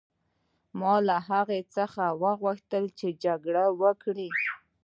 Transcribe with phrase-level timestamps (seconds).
[0.79, 3.45] ما له هغه څخه وغوښتل چې جنګ
[3.83, 4.29] وکړي.